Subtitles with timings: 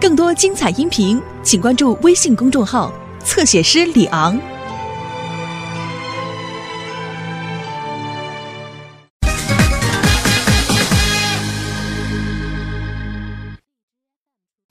[0.00, 2.92] 更多精彩音频，请关注微信公众号
[3.24, 4.38] “侧写师李昂”。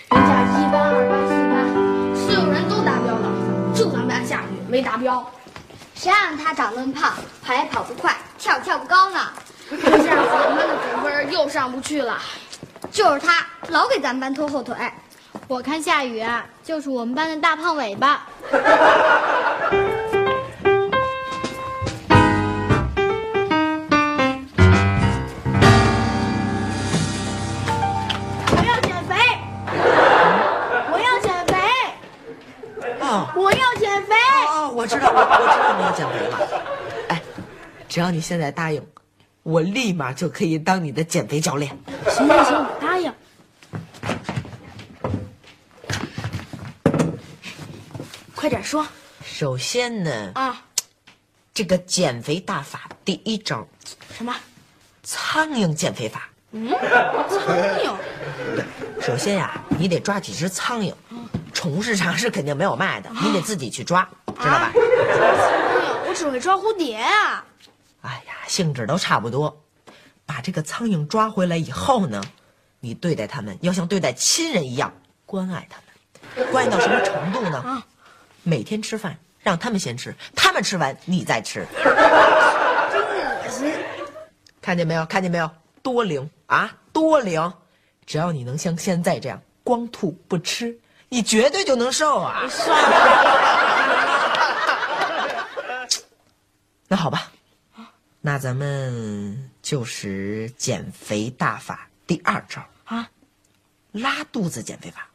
[0.10, 1.68] 人家一班、二班、四班，
[2.16, 3.30] 所有人都达标了，
[3.76, 5.30] 就咱班夏雨没达标。
[5.94, 9.20] 谁让他长那么胖，跑也跑不快，跳跳不高呢？
[9.70, 12.18] 这样咱们的总分又上不去了。
[12.90, 14.74] 就是他，老给咱们班拖后腿。
[15.50, 18.28] 我看夏雨啊，就是我们班的大胖尾巴。
[28.52, 29.16] 我要减肥，
[30.92, 31.56] 我要减肥，
[33.00, 34.16] 啊我要减肥。
[34.50, 34.68] 啊！
[34.70, 35.24] 我知道，我我
[35.54, 36.36] 知道你要减肥了。
[37.08, 37.22] 哎，
[37.88, 38.86] 只要你现在答应，
[39.44, 41.72] 我立马就可以当你的减肥教练。
[42.10, 43.10] 行行行，我答应。
[48.48, 48.88] 快点说
[49.26, 50.64] 首先呢，啊！
[51.54, 53.68] 这个减肥大法第一招，
[54.16, 54.34] 什么？
[55.04, 56.30] 苍蝇减肥法。
[56.52, 57.94] 嗯苍蝇？
[58.56, 58.64] 对
[59.06, 60.94] 首先呀，你得抓几只苍蝇，
[61.52, 64.08] 宠物市场是肯定没有卖的，你得自己去抓，
[64.40, 64.72] 知道吧？
[64.72, 67.46] 苍蝇，我只会抓蝴蝶啊！
[68.04, 69.62] 哎呀，性质都差不多。
[70.26, 72.24] 把这个苍蝇抓回来以后呢，
[72.80, 74.94] 你对待它们要像对待亲人一样
[75.26, 75.82] 关爱它
[76.40, 77.58] 们，关爱到什么程度呢？
[77.58, 77.86] 啊
[78.48, 81.68] 每天吃饭让他们先吃，他们吃完你再吃。
[81.74, 83.74] 真恶心！
[84.62, 85.06] 看见没有？
[85.06, 85.52] 看见没有？
[85.84, 87.52] 多灵啊，多灵！
[88.06, 92.44] 只要你能像现在这样光吐不吃，你绝对就能瘦啊！
[96.88, 97.30] 那好吧，
[98.22, 103.10] 那咱们就是减肥大法第二招啊，
[103.92, 105.06] 拉肚子减肥法。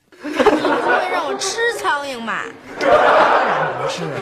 [0.81, 2.45] 不会让我吃苍蝇吧？
[2.81, 4.19] 当然不是啦，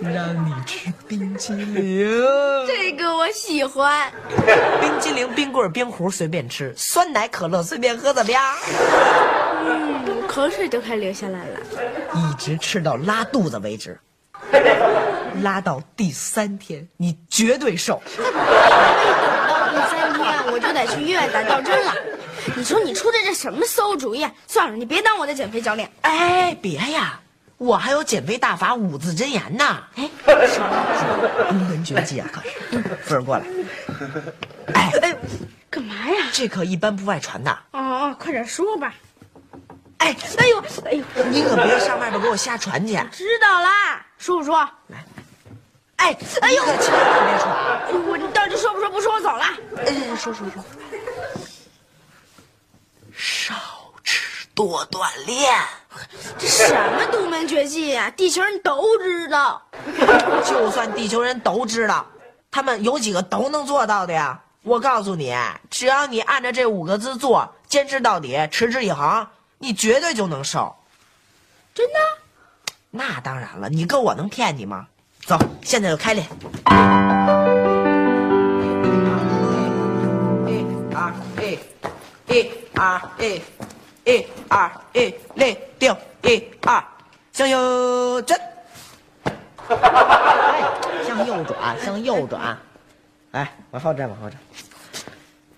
[0.00, 4.10] 让你吃冰激凌，这个我喜欢。
[4.80, 8.42] 冰激凌、冰棍、冰壶随便吃，酸奶、可乐随便喝，怎么样？
[9.64, 11.58] 嗯，口水都快流下来了。
[12.14, 13.98] 一直吃到拉肚子为止，
[15.42, 18.00] 拉到第三天，你绝对瘦。
[18.16, 21.92] 等 到第三天，我就得去医院打吊针了。
[22.54, 24.24] 你说你出的这什么馊主意？
[24.46, 25.90] 算了，你别当我的减肥教练。
[26.02, 27.18] 哎，别呀，
[27.58, 29.82] 我还有减肥大法五字真言呢。
[29.96, 30.08] 哎，
[31.50, 32.80] 英文绝技啊，可是。
[33.02, 33.44] 夫人过来，
[34.74, 35.16] 哎哎，
[35.68, 36.28] 干嘛呀？
[36.32, 37.50] 这可一般不外传的。
[37.72, 38.94] 哦哦，快点说吧。
[39.98, 42.94] 哎，哎呦，哎呦，你可别上外边给我瞎传去。
[43.10, 44.06] 知道啦。
[44.18, 44.58] 说不说？
[44.86, 45.04] 来，
[45.96, 48.88] 哎，哎呦，可千万别传我你到底说不说？
[48.88, 49.44] 不说我走了。
[49.84, 50.64] 哎，说说说，
[53.16, 53.54] 少
[54.04, 55.52] 吃多锻炼。
[56.38, 59.62] 这什么独门绝技呀、地球人都知道。
[60.44, 62.06] 就算地球人都知道，
[62.50, 64.40] 他们有几个都能做到的呀？
[64.62, 65.34] 我告诉你，
[65.70, 69.26] 只要你按照这五个字做，坚持到底，持之以恒，
[69.58, 70.76] 你绝对就能瘦。
[71.74, 71.94] 真的？
[72.90, 74.86] 那当然了，你哥我能骗你吗？
[75.24, 76.26] 走，现在就开练。
[80.46, 81.58] 一二一，
[82.32, 83.40] 一二一，
[84.04, 86.84] 一二一，立定，一二，
[87.32, 88.38] 向右转。
[89.68, 90.70] 哎，
[91.06, 92.56] 向右转，向右转。
[93.32, 94.38] 哎，往后站，往后站。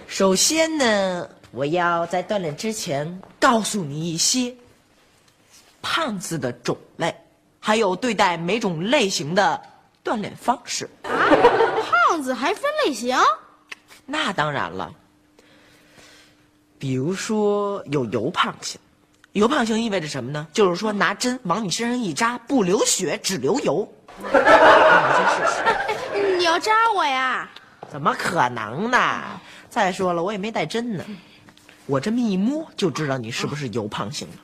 [0.07, 4.55] 首先呢，我要在锻炼之前告诉你一些
[5.83, 7.15] 胖子的种类，
[7.59, 9.61] 还有对待每种类型的
[10.05, 10.89] 锻炼方式。
[11.03, 13.19] 胖子还分类型？
[14.07, 14.93] 那当然了，
[16.79, 18.81] 比如说有油胖型，
[19.33, 20.47] 油胖型意味着什么呢？
[20.53, 23.87] 就是说拿针往你身上一扎，不流血，只流油。
[24.33, 26.37] 让你先试试。
[26.37, 27.49] 你要扎我呀？
[27.91, 29.23] 怎么可能呢？
[29.69, 31.05] 再说了，我也没带针呢，
[31.87, 34.35] 我这么一摸就知道你是不是油胖型了。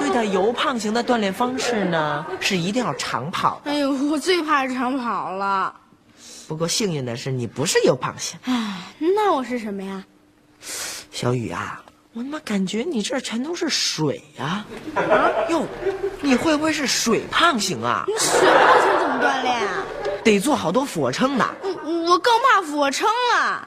[0.00, 3.70] 对待油胖型的锻炼方式呢，是一定要长跑的。
[3.70, 5.74] 哎呦，我最怕长跑了。
[6.48, 8.38] 不过幸运的是，你不是油胖型。
[8.44, 10.04] 哎，那我是什么呀？
[11.16, 11.82] 小雨啊，
[12.12, 14.62] 我他妈感觉你这儿全都是水呀、
[14.94, 15.02] 啊
[15.48, 15.66] 哟，
[16.20, 18.04] 你会不会是水胖型啊？
[18.06, 19.82] 你水胖型怎么锻炼啊？
[20.22, 21.48] 得做好多俯卧撑呢。
[21.62, 23.66] 我我更怕俯卧撑了。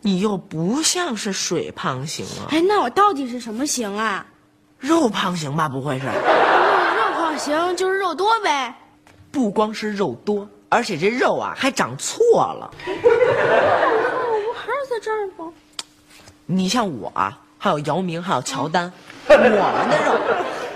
[0.00, 4.24] 你又不像是水胖型啊，哎，那我到底是什么型啊？
[4.78, 5.68] 肉胖型吧？
[5.68, 6.06] 不会是？
[6.06, 8.74] 肉胖型就是肉多呗。
[9.30, 12.70] 不光是肉多，而且这肉啊还长错了。
[15.00, 15.52] 这儿吗？
[16.46, 18.90] 你像我啊，还有姚明，还有乔丹，
[19.28, 19.56] 我们的
[20.04, 20.12] 肉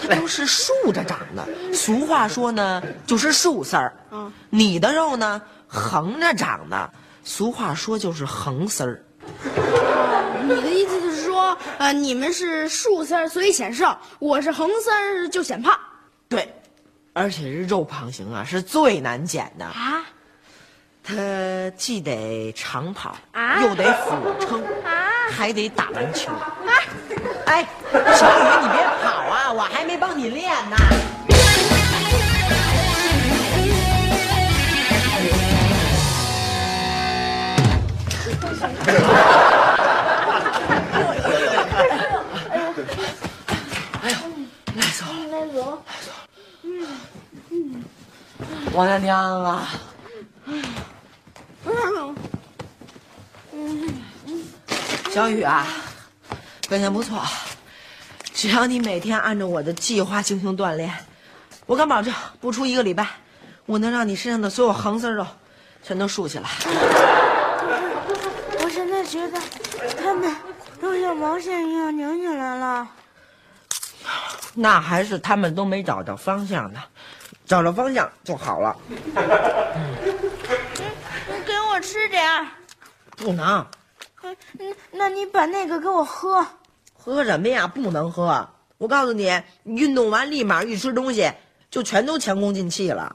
[0.01, 1.47] 它都是竖着长的。
[1.73, 3.93] 俗话说呢，就是竖丝儿。
[4.11, 6.91] 嗯，你的肉呢，横着长的。
[7.25, 9.03] 俗话说就是横丝儿。
[10.43, 15.73] 你的意思就是说，呃，你们是竖丝儿，所以显瘦；我是横丝儿，就显胖。
[16.29, 16.53] 对，
[17.13, 19.65] 而且是肉胖型啊是最难减的。
[19.65, 20.05] 啊
[21.05, 26.31] 它既得长跑，啊又得俯撑，啊还得打篮球。
[27.47, 30.77] 哎，小雨，你别跑啊，我还没帮你练呢。
[44.03, 44.17] 哎呦，
[44.77, 45.05] 累死
[45.53, 45.83] 我了！
[45.83, 46.13] 那走。
[48.73, 49.69] 我的娘啊！
[55.13, 55.67] 小雨啊，
[56.71, 57.23] 表现不错，
[58.33, 60.91] 只要你每天按照我的计划进行锻炼，
[61.67, 63.07] 我敢保证，不出一个礼拜，
[63.67, 65.27] 我能让你身上的所有横丝肉
[65.83, 66.49] 全都竖起来。
[68.65, 69.39] 我现在觉得
[70.03, 70.35] 他们
[70.81, 72.89] 都像毛线一样拧起来了。
[74.55, 76.81] 那还是他们都没找着方向呢，
[77.45, 78.75] 找着方向就好了。
[78.89, 79.05] 你
[81.45, 82.47] 给我吃点儿。
[83.15, 83.67] 不能
[84.59, 86.47] 嗯，那你把那个给我喝。
[86.95, 87.67] 喝什么呀？
[87.67, 88.49] 不能喝！
[88.79, 89.31] 我告诉你，
[89.63, 91.31] 你运动完立马一吃东西，
[91.71, 93.15] 就全都前功尽弃了。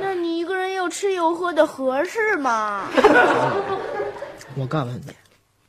[0.00, 2.88] 那你一个人又吃又喝的合适吗？
[4.56, 5.12] 我告诉你，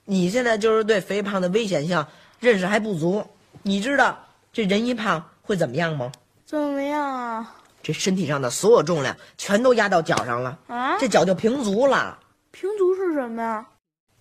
[0.05, 2.05] 你现在就是对肥胖的危险性
[2.39, 3.25] 认识还不足。
[3.63, 4.17] 你知道
[4.53, 6.11] 这人一胖会怎么样吗？
[6.45, 7.55] 怎么样啊？
[7.83, 10.97] 这身体上的所有重量全都压到脚上了，啊？
[10.97, 12.17] 这脚就平足了。
[12.51, 13.65] 平足是什么呀？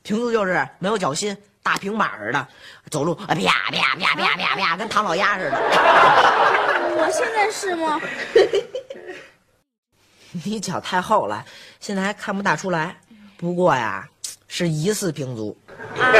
[0.06, 2.46] 平足就是没有脚心，大平板似的，
[2.92, 5.56] 走路啊啪啪啪啪啪啪，跟唐老鸭似的。
[6.96, 8.00] 我现在是吗？
[10.44, 11.44] 你脚太厚了，
[11.80, 12.96] 现在还看不大出来。
[13.36, 14.08] 不过呀，
[14.46, 15.56] 是疑似平足。
[16.00, 16.14] 啊？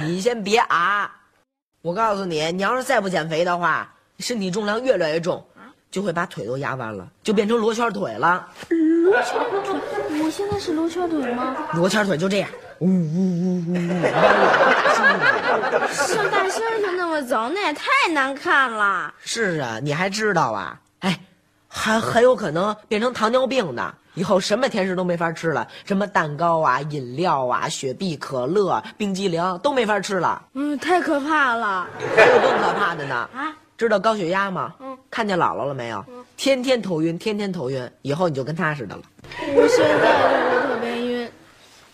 [0.00, 1.10] 你先别啊！
[1.82, 5.44] 我告诉你，你要是再不减肥的话，身体重量越来越重，
[5.90, 8.48] 就会把腿都压弯了，就变成罗圈腿了。
[8.68, 9.74] 罗圈腿？
[10.22, 11.56] 我现在是罗圈腿吗？
[11.74, 12.48] 罗圈腿就这样，
[12.82, 13.76] 呜呜呜呜呜，
[15.92, 19.14] 像大猩猩那么走，那也太难看了。
[19.20, 20.80] 是啊，你还知道啊？
[20.98, 21.20] 哎，
[21.68, 23.94] 还很有可能变成糖尿病呢。
[24.14, 30.42] 以后什么甜食都没法吃了，什么蛋糕啊、饮料啊、雪碧、可乐、冰激凌都没法吃了。
[30.54, 31.86] 嗯，太可怕了。
[32.16, 33.14] 还有更可怕的呢！
[33.32, 33.54] 啊？
[33.78, 34.74] 知道高血压吗？
[34.80, 34.98] 嗯。
[35.10, 36.04] 看见姥姥了没有？
[36.36, 39.02] 天天头晕，天天头晕，以后你就跟她似的了。
[39.54, 40.41] 我现在，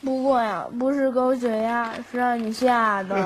[0.09, 3.15] 不过呀，不是高血压，是让你吓的。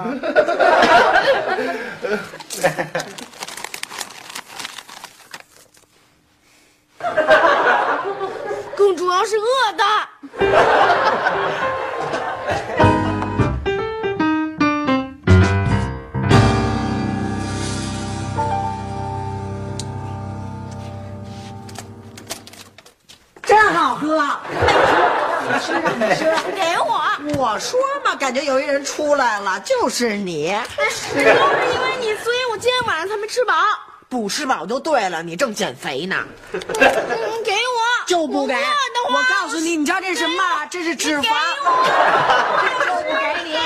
[8.77, 9.85] 更主要是饿的。
[23.45, 24.21] 真好喝！
[26.55, 27.03] 给我，
[27.37, 30.55] 我说嘛，感觉有一人出来了，就是你。
[30.77, 33.55] 都是因为你，所以我今天晚上才没吃饱。
[34.09, 36.17] 不吃饱就对了，你正减肥呢，
[36.53, 36.61] 嗯，
[37.43, 38.55] 给我，就不给。
[38.55, 40.67] 我告诉你，你知道这是什么？
[40.71, 41.23] 这是脂肪。
[42.85, 43.57] 就不给你，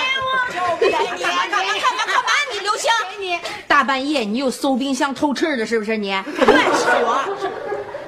[0.54, 1.22] 就不给你。
[1.24, 2.30] 干嘛干嘛干嘛干嘛？
[2.52, 6.10] 你刘星，你大半夜你又搜冰箱偷吃的，是不是你？
[6.36, 7.24] 对，是我。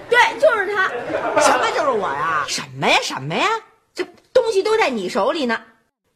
[0.09, 0.89] 对，就是他。
[1.41, 2.45] 什么就是我呀？
[2.47, 3.49] 什么呀什么呀？
[4.49, 5.61] 这东西都在你手里呢，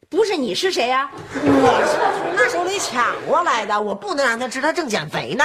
[0.09, 1.11] 不是你是谁呀？
[1.35, 5.45] 我是从他手里抢过来的，我不能让他吃，他正减肥呢。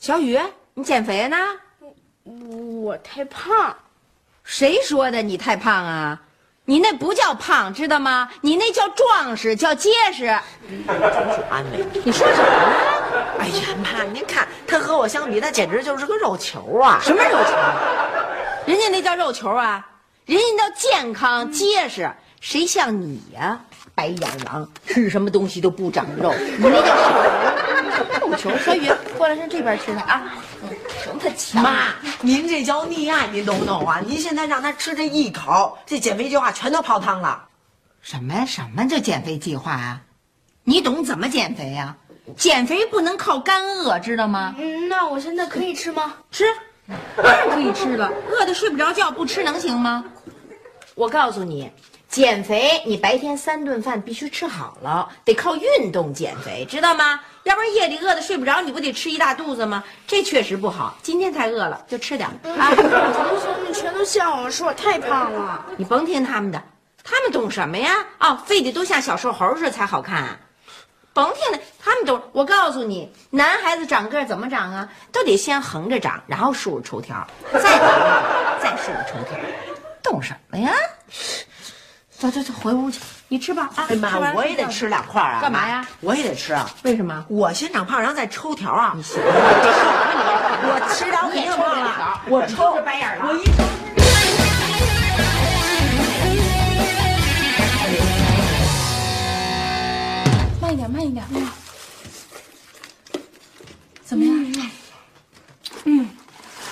[0.00, 0.36] 小雨，
[0.74, 1.36] 你减肥呢？
[2.82, 3.76] 我太胖，
[4.42, 6.20] 谁说的你太胖啊？
[6.64, 8.28] 你那不叫胖，知道吗？
[8.40, 10.24] 你那叫壮实，叫结实。
[11.48, 11.86] 安慰。
[12.02, 13.38] 你说什么呢？
[13.38, 14.02] 哎呀妈！
[14.02, 16.98] 您看他和我相比，他简直就是个肉球啊！
[17.00, 17.52] 什么肉球？
[18.66, 19.86] 人家那叫肉球啊，
[20.26, 22.10] 人家叫健康结实。
[22.40, 23.60] 谁像你呀、
[23.94, 26.34] 白眼狼，吃什么东西都不长肉。
[26.38, 28.50] 你那叫什么肉球？
[28.58, 30.34] 小雨，过来上这边吃来啊！
[30.62, 30.68] 嗯，
[31.02, 31.62] 成他强。
[31.62, 34.00] 妈，您这叫溺爱，您懂不懂啊？
[34.04, 37.46] 您现在让他吃这一口，这减肥计划全都泡汤了。
[38.02, 40.00] 什么呀什么叫减肥计划啊？
[40.64, 41.96] 你懂怎么减肥呀、
[42.36, 44.54] 减肥不能靠干饿，知道吗？
[44.58, 46.14] 嗯，那我现在可以吃吗？
[46.30, 46.44] 吃，
[47.16, 48.10] 可以吃了。
[48.30, 50.04] 饿得睡不着觉，不吃能行吗？
[50.94, 51.70] 我告诉你，
[52.08, 57.20] 减肥，你白天三顿饭必须吃好了，得靠运动减肥，知道吗？
[57.42, 59.84] 要不然夜里饿得睡不着，你不得吃一大肚子吗？
[60.06, 60.96] 这确实不好。
[61.02, 62.74] 今天太饿了，就吃点啊！
[62.74, 65.64] 同学们全都笑我，说我太胖了。
[65.76, 66.62] 你甭听他们的，
[67.04, 67.94] 他们懂什么呀？
[68.18, 70.38] 啊，非得都像小瘦猴似的才好看。
[71.16, 72.20] 甭听的，他们都。
[72.32, 74.86] 我告诉你，男孩子长个怎么长啊？
[75.10, 79.38] 都得先横着长，然后竖着抽条，再横着，再竖着抽条。
[80.02, 80.70] 懂什么呀？
[82.10, 83.70] 走走走，回屋去，你吃吧。
[83.76, 85.40] 啊，哎妈，我也得吃两块啊！
[85.40, 85.86] 干嘛呀？
[86.00, 86.68] 我也得吃啊！
[86.82, 87.24] 为什么？
[87.30, 88.92] 我先长胖，然后再抽条啊！
[88.94, 93.26] 你行， 我吃条肯定胖了，我抽着白眼了。
[93.26, 93.85] 我一抽。
[104.04, 104.70] 怎么样？
[105.84, 106.08] 嗯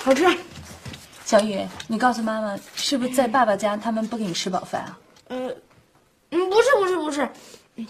[0.03, 0.25] 好吃。
[1.25, 4.97] 小雨，你告诉妈妈，是不是在爸爸家他们不给你吃饱饭啊？
[5.29, 5.49] 呃，
[6.29, 7.27] 嗯，不是不是不是，
[7.75, 7.87] 嗯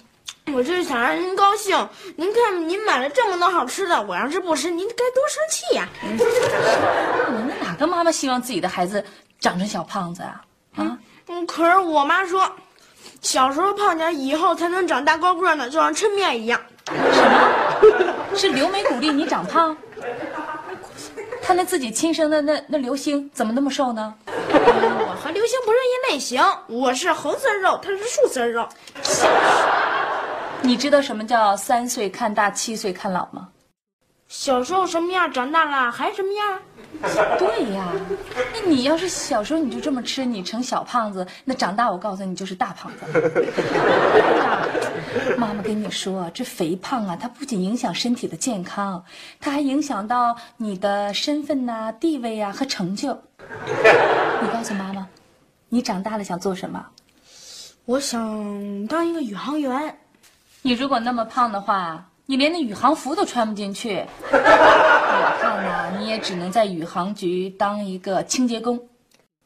[0.53, 1.75] 我就是想让您高兴。
[2.15, 9.03] 您看，您买了这么多好吃的，我要是不吃，您该多生气呀、那哪个妈妈希望自己的孩子
[9.39, 10.45] 长成小胖子啊？
[10.75, 10.97] 啊？
[11.27, 12.50] 嗯，可是我妈说，
[13.25, 16.62] 小时候胖点，以后才能长大高个呢，就像抻面一样。
[16.86, 16.94] 什
[17.27, 19.75] 么 是刘梅鼓励你长胖？
[21.41, 24.13] 他那自己亲生的那那刘星怎么那么瘦呢？
[24.27, 28.67] 我和刘星不是一类型，我是横丝肉，他是竖丝肉。
[30.62, 33.48] 你知道什么叫三岁看大，七岁看老吗？
[34.27, 36.60] 小时候什么样，长大了还什么样。
[37.38, 37.91] 对呀，
[38.53, 43.44] 那你要是小时候你就这么吃，你成小胖子，那长大我告诉你就是大胖子。
[45.38, 49.03] 妈妈跟你说，这肥胖啊，它不仅影响身体的健康，
[49.39, 53.13] 它还影响到你的身份呐、地位呀、和成就。
[54.41, 55.08] 你告诉妈妈，
[55.70, 56.86] 你长大了想做什么？
[57.86, 59.98] 我想当一个宇航员。
[60.62, 64.03] 你如果那么胖的话，你连那宇航服都穿不进去。
[64.32, 68.89] 我看呐、你也只能在宇航局当一个清洁工。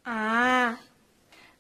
[0.04, 0.80] 啊，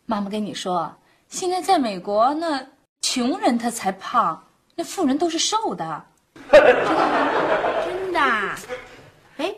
[0.05, 0.95] 妈妈跟你说，
[1.27, 2.65] 现在在美国，那
[3.01, 4.41] 穷人他才胖，
[4.75, 6.05] 那富人都是瘦的。
[6.49, 8.19] 真的？
[9.37, 9.53] 哎，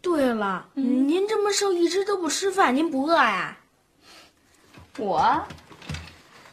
[0.00, 3.56] 对了，您这么瘦，一直都不吃饭，您不饿呀？
[4.96, 5.42] 我，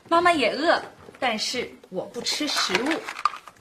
[0.08, 0.82] 妈妈也饿，
[1.20, 2.88] 但是我不吃食物，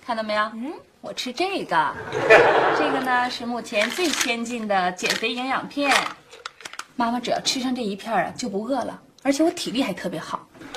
[0.09, 0.43] 看到没有？
[0.55, 0.73] 嗯，
[1.03, 1.95] 我吃这个，
[2.79, 5.95] 这个呢是目前最先进的减肥营养片。
[6.97, 10.49] 妈妈只要吃上这一片儿啊，就不饿了，而且我体力还特别好。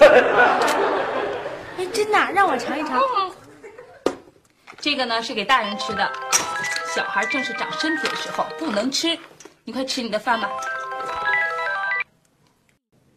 [1.79, 3.01] 哎，真的，让我尝一尝。
[4.81, 6.11] 这个呢是给大人吃的，
[6.93, 9.17] 小孩正是长身体的时候，不能吃。
[9.63, 10.49] 你快吃你的饭吧。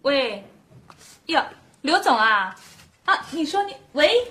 [0.03, 0.45] 喂，
[1.27, 1.43] 哟，
[1.81, 2.55] 刘总啊，
[3.05, 4.25] 啊，你说你，喂，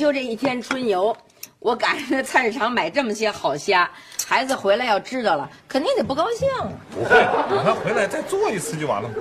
[0.00, 1.14] 就这一天春游，
[1.58, 3.90] 我赶上菜市场买这么些好虾，
[4.26, 6.48] 孩子回来要知道了，肯定得不高兴。
[6.90, 7.10] 不会
[7.50, 9.14] 等他回来再做一次就完了嘛。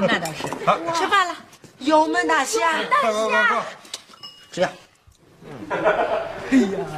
[0.08, 0.46] 那倒是。
[0.64, 1.36] 啊，吃饭了，
[1.80, 3.62] 油焖大虾，快快快快！
[4.50, 4.70] 这样。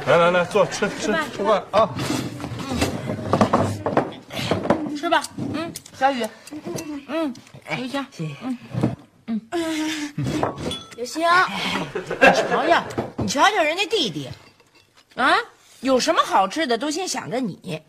[0.05, 1.89] 来来来，坐吃吃吃饭啊！
[4.97, 5.21] 吃吧。
[5.53, 5.69] 嗯，
[5.99, 6.25] 小雨。
[7.09, 7.33] 嗯，
[7.75, 8.07] 刘星。
[8.09, 8.35] 谢谢。
[9.27, 9.41] 嗯
[10.95, 12.83] 刘星，瞧 瞧，
[13.27, 14.29] 你瞧瞧人家弟弟，
[15.17, 15.35] 啊，
[15.81, 17.81] 有什么好吃的都先想着你。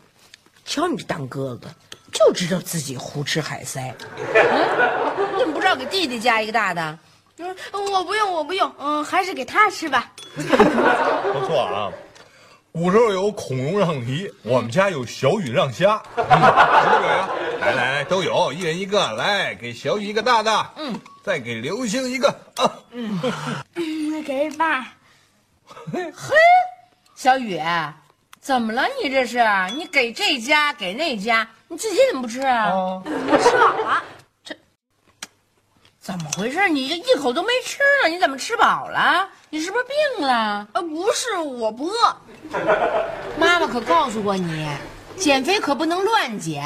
[0.65, 1.69] 瞧你这当哥哥，
[2.11, 3.95] 就知道自己胡吃海塞。
[4.17, 6.99] 嗯，你怎么不知道给弟弟加一个大的？
[7.37, 10.11] 嗯，我不用，我不用，嗯，还是给他吃吧。
[10.35, 11.89] 不错啊。
[12.73, 17.29] 古时候有孔融让梨，我们家有小雨让虾，嗯，有没有呀？
[17.61, 19.13] 来来来，都有，一人一个。
[19.13, 22.27] 来，给小雨一个大的，嗯，再给刘星一个
[22.57, 22.75] 啊。
[22.91, 23.21] 嗯，
[24.27, 24.85] 给爸。
[27.15, 27.59] 小雨，
[28.39, 28.85] 怎么了？
[29.01, 29.39] 你这是？
[29.75, 32.67] 你给这家给那家，你自己怎么不吃啊？
[32.67, 34.03] 啊，我吃饱了。
[34.43, 34.55] 这
[35.99, 36.69] 怎么回事？
[36.69, 39.27] 你这一口都没吃呢，你怎么吃饱了？
[39.49, 40.67] 你是不是病了？
[40.73, 42.17] 呃，不是，我不饿。
[43.37, 44.67] 妈妈可告诉过你，
[45.17, 46.63] 减肥可不能乱减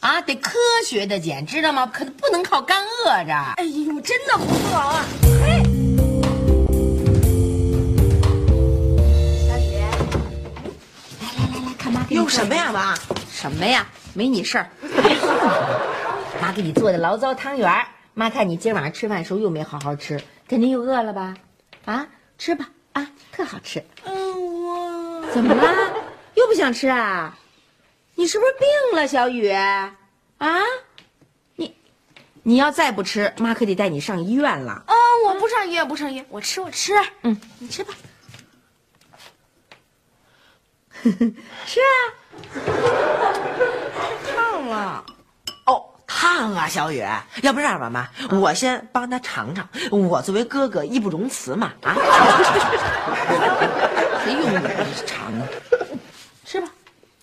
[0.00, 1.86] 啊，得科学的减，知道吗？
[1.86, 3.32] 可不能靠干饿着。
[3.56, 5.04] 哎呦，真的不饿啊！
[5.44, 5.75] 嘿。
[12.16, 12.94] 有什么呀，妈？
[13.30, 13.86] 什么呀？
[14.14, 14.70] 没你事儿。
[16.40, 21.34] 妈给你做的醪糟汤圆儿，妈看你今晚上吃饭的时候又没好好吃，肯定又饿了吧？
[21.84, 22.08] 啊，
[22.38, 23.84] 吃吧，啊，特好吃。
[24.04, 25.92] 嗯，我怎么了？
[26.34, 27.36] 又不想吃啊？
[28.14, 29.50] 你是不是病了，小雨？
[29.50, 29.92] 啊？
[31.56, 31.74] 你，
[32.42, 34.84] 你要再不吃，妈可得带你上医院了。
[34.86, 34.94] 啊，
[35.26, 36.94] 我不上医院，不上医院，我吃，我吃。
[37.20, 37.92] 嗯，你吃吧。
[41.66, 41.84] 吃啊！
[44.26, 45.04] 烫了。
[45.66, 47.04] 哦，烫啊，小雨，
[47.42, 49.68] 要不这样吧，妈，我先帮他尝尝。
[49.90, 51.72] 我作为哥哥，义不容辞嘛。
[51.82, 51.94] 啊，
[54.24, 54.46] 谁用你
[55.06, 55.46] 尝啊？
[56.44, 56.68] 吃吧，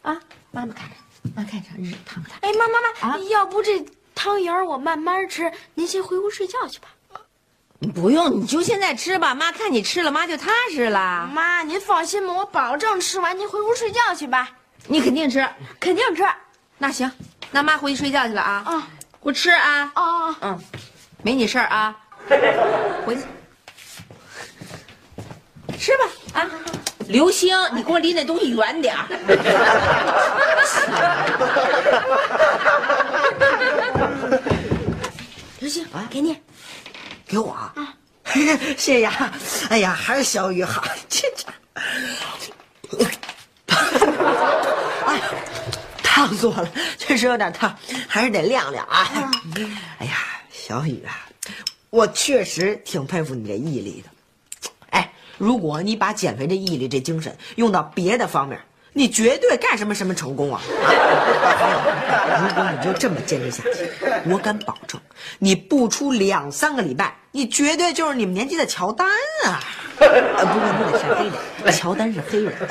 [0.04, 0.18] 啊，
[0.52, 0.96] 妈妈看看，
[1.36, 2.40] 妈看尝，日烫不烫？
[2.42, 3.86] 哎，妈妈妈，啊要不这
[4.16, 6.88] 汤圆我慢慢吃，您先回屋睡觉去吧。
[7.84, 9.36] 你不用，你就现在吃吧。
[9.36, 11.30] 妈看你吃了，妈就踏实了。
[11.34, 13.38] 妈，您放心吧，我保证吃完。
[13.38, 14.50] 您回屋睡觉去吧。
[14.88, 15.46] 你肯定吃，
[15.82, 16.24] 肯定吃。
[16.78, 17.12] 那行，
[17.52, 18.64] 那妈回去睡觉去了啊。
[18.66, 19.92] 啊，给我吃啊。
[19.96, 20.58] 哦，嗯，
[21.24, 21.94] 没你事儿啊。
[23.06, 23.24] 回去
[25.78, 26.06] 吃吧
[26.40, 26.50] 啊。
[27.10, 29.04] 刘星，你给我离那东西远点儿。
[35.60, 36.42] 刘星，给你。
[37.34, 37.74] 给我啊！
[38.78, 39.34] 谢谢啊！
[39.70, 40.84] 哎呀，还是小雨好。
[41.10, 41.48] 这这，
[45.08, 45.24] 哎呀，
[46.04, 47.76] 烫死我了，确实有点烫，
[48.08, 49.32] 还是得晾晾啊。
[49.98, 50.14] 哎呀，
[50.52, 51.26] 小雨啊，
[51.90, 54.70] 我确实挺佩服你这毅力的。
[54.92, 58.60] 哎，如果你把减肥这毅力、这精神用到别的方面，
[58.94, 60.62] 你绝对干什么什么成功啊！
[60.70, 63.90] 啊， 如果你就这么坚持下去，
[64.30, 65.02] 我敢保证，
[65.40, 69.08] 你不出两三个礼拜，你绝对就是你们年级的乔丹
[69.46, 69.60] 啊！
[69.98, 71.34] 呃，不过你得晒黑人，
[71.76, 72.54] 乔丹是黑人。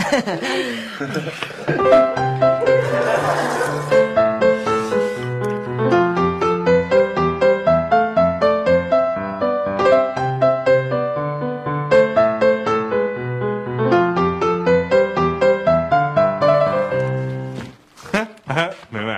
[18.46, 19.12] 哎，梅梅，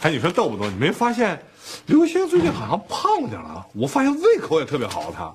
[0.00, 0.68] 哎，你说逗不逗？
[0.68, 1.40] 你没发现
[1.86, 3.66] 刘星最近好像胖了点了啊？
[3.74, 5.32] 我发现胃口也特别好，他。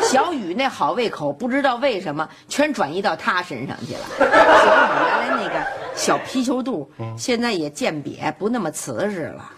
[0.00, 4.00] 小雨那好胃口，不知道为什么全转移到他身上去了。
[4.18, 9.50] 小雨原来那个小皮球肚，现在也渐瘪，不那么瓷实了。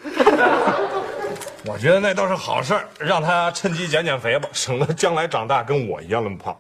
[1.67, 6.57] 我觉得那倒是好事儿，让他趁机减减肥吧，省得将来长大跟我一样那么胖。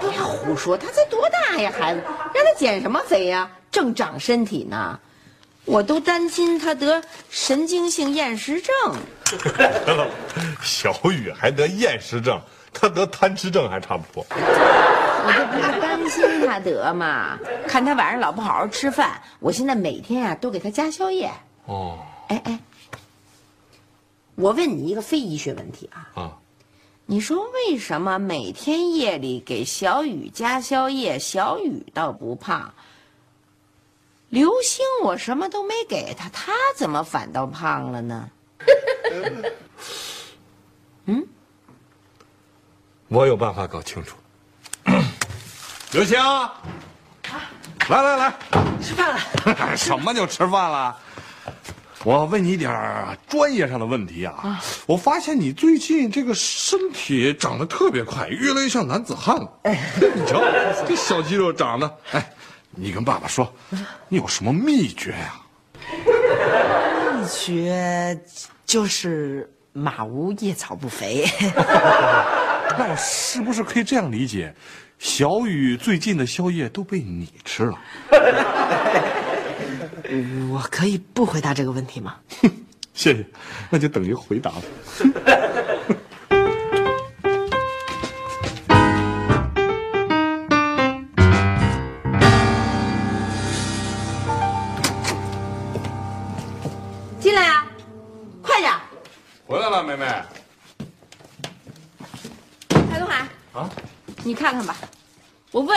[0.00, 2.00] 别胡说，他才多大呀，孩子，
[2.32, 3.50] 让他减什么肥呀？
[3.72, 4.98] 正长身体呢，
[5.64, 8.74] 我都担心他得神经性厌食症。
[10.62, 12.40] 小雨还得厌食症，
[12.72, 14.26] 他得贪吃症还差不多。
[14.30, 17.38] 我这不是担心他得吗？
[17.66, 21.30] 看他晚上老不好好吃饭，我现在每天啊都给他加宵夜。
[21.64, 22.60] 哦，哎哎，
[24.36, 26.32] 我问你一个非医学问题啊，啊，
[27.06, 32.72] 你说为什么每天夜里给小雨加宵夜，小雨倒不胖？
[34.28, 38.30] 刘星我什么都没给他，他怎么反倒胖了呢？
[43.08, 44.16] 我有办法搞清楚。
[45.92, 46.18] 刘星，
[47.88, 48.34] 来来来，
[48.82, 49.20] 吃饭了。
[49.76, 50.94] 什么就吃饭了？
[52.04, 54.62] 我问你点儿专业上的问题啊！
[54.86, 59.50] 我发现你最近这个身体长得特别快，越来越像男子汉了。
[59.64, 59.74] 你
[60.26, 60.40] 瞧，
[60.86, 62.32] 这小肌肉长得，哎，
[62.70, 63.52] 你跟爸爸说，
[64.08, 65.40] 你有什么秘诀呀、秘
[67.26, 68.18] 诀
[68.64, 71.24] 就是马无夜草不肥。
[72.78, 74.54] 那我是不是可以这样理解？
[74.98, 77.78] 小雨最近的宵夜都被你吃了。
[80.50, 82.16] 我可以不回答这个问题吗？
[82.94, 83.26] 谢谢，
[83.68, 84.62] 那就等于回答了。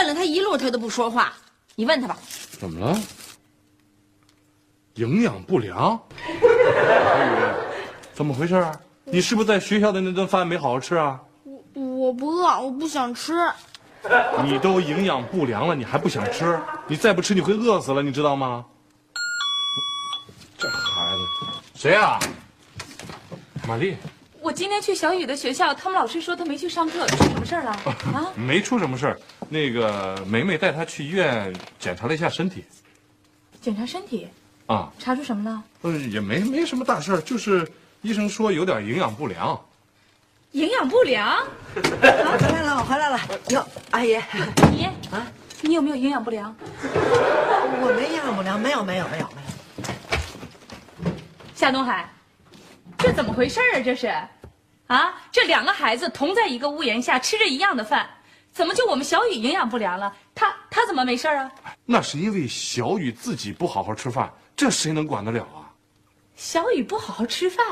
[0.00, 1.34] 问了他一路，他都不说话。
[1.74, 2.16] 你问他吧。
[2.58, 2.98] 怎么了？
[4.94, 6.00] 营养不良？
[6.16, 7.36] 小雨，
[8.14, 8.74] 怎么回事啊？
[9.04, 11.20] 你是不是在学校的那顿饭没好好吃啊？
[11.44, 13.34] 我我不饿，我不想吃。
[14.42, 16.58] 你都营养不良了，你还不想吃？
[16.86, 18.64] 你再不吃你会饿死了，你知道吗？
[20.56, 22.18] 这孩子，谁啊、
[23.68, 23.98] 玛丽，
[24.42, 27.70] 我今天去小雨的学校，他们老师说他没去上课，出什么事儿了？
[28.14, 28.32] 啊？
[28.34, 29.20] 没出什么事儿。
[29.48, 32.64] 那个梅梅带他去医院检查了一下身体。
[33.60, 34.28] 检查身体，
[34.66, 35.62] 啊，查出什么了？
[35.82, 39.60] 嗯，也没没什么大事儿，就是医生说有点营养不良。
[40.52, 41.36] 营养不良。
[41.74, 43.20] 回来了，我回来了。
[43.50, 44.18] 哟，阿姨，
[44.72, 45.26] 你啊，
[45.60, 46.54] 你有没有营养不良？
[46.82, 51.12] 我没营养不良，没有，没有，没有，没有。
[51.54, 52.10] 夏东海，
[53.02, 53.80] 这怎么回事啊？
[53.82, 54.12] 这是，
[54.86, 58.08] 啊，这两个孩子同在一个屋檐下，吃着一样的饭，
[58.52, 60.14] 怎么就我们小雨营养不良了？
[60.34, 61.50] 他他怎么没事啊？
[61.86, 65.72] 那是因为小雨自己不好好吃饭，这谁能管得了啊？
[66.36, 67.64] 小雨不好好吃饭，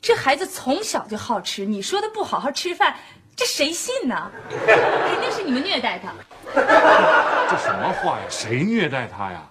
[0.00, 2.94] 这孩子从小就好吃，你说他不好好吃饭，
[3.34, 4.30] 这谁信呢？
[4.66, 6.12] 肯定是你们虐待他。
[7.50, 8.26] 这什么话呀？
[8.28, 9.42] 谁虐待他呀？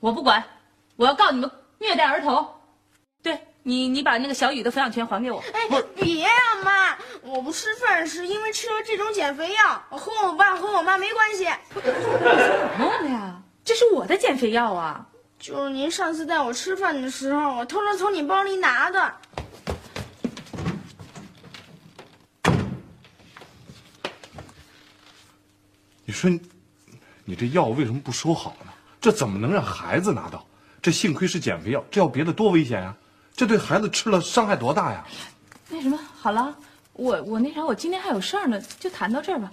[0.00, 0.42] 我不管，
[0.96, 2.48] 我要告你们虐待儿童。
[3.64, 5.42] 对你，你把那个小雨的抚养权还给我。
[5.52, 6.30] 哎，别呀、
[6.64, 6.96] 妈！
[7.22, 11.44] 我不吃饭是因为吃了这种减肥药，和我爸和我妈没关系。
[12.78, 13.42] 弄的呀？
[13.64, 15.06] 这是我的减肥药啊！
[15.38, 19.14] 就是您上次带我吃饭的时候，我偷偷从你包里拿的。
[26.06, 26.40] 你说你，
[27.26, 28.72] 你这药为什么不收好呢？
[28.98, 30.46] 这怎么能让孩子拿到？
[30.80, 32.96] 这幸亏是减肥药，这要别的多危险呀！
[33.38, 35.04] 这对孩子吃了伤害多大呀！
[35.68, 36.52] 那什么，好了，
[36.94, 39.48] 我我那啥，我今天还有事儿呢，就谈到这儿吧。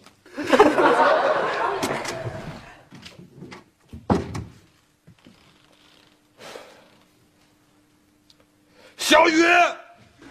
[8.98, 9.44] 小雨，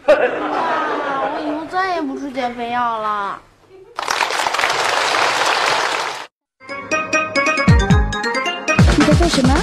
[0.05, 3.41] 爸，我以后再也不吃减肥药了。
[8.99, 9.55] 你在做什么？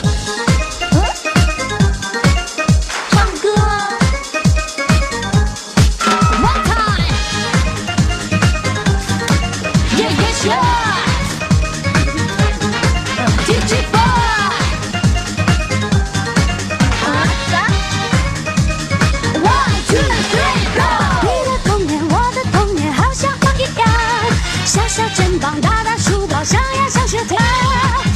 [24.71, 27.38] 小小肩膀，大大书包，上呀上学堂。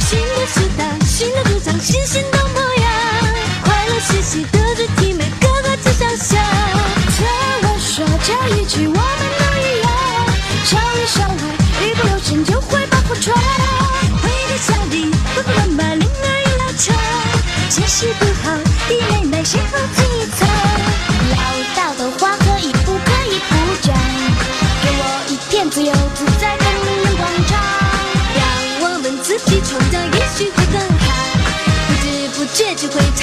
[0.00, 2.90] 新的时代，新的主张，新新的模样，
[3.62, 6.42] 快乐学习，德智体美，个个志向想。
[7.12, 7.26] 听
[7.60, 9.00] 我说这一句，我们
[9.38, 9.90] 都一样，
[10.64, 13.36] 少里少外，一不留神就会把火闯。
[14.22, 16.96] 回天下地，不不乱马，铃儿一拉长，
[17.68, 18.56] 解释不好，
[18.88, 19.76] 弟妹妹谁好
[32.56, 33.15] 知不觉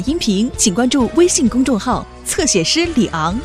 [0.00, 3.38] 音频，请关注微信公众号“侧写师李昂”。